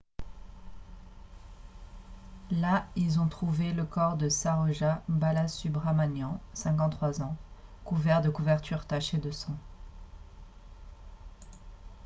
là 2.49 2.87
ils 2.95 3.19
ont 3.19 3.27
trouvé 3.27 3.71
le 3.71 3.85
corps 3.85 4.17
de 4.17 4.29
saroja 4.29 5.03
balasubramanian 5.07 6.41
53 6.55 7.21
ans 7.21 7.37
couvert 7.85 8.21
de 8.23 8.31
couvertures 8.31 8.87
tachées 8.87 9.19
de 9.19 9.29
sang 9.29 9.55